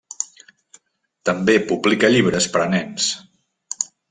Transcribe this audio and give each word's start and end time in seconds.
També 1.31 1.55
publica 1.73 2.13
llibres 2.17 2.51
per 2.57 2.65
a 2.65 2.69
nens. 2.75 3.13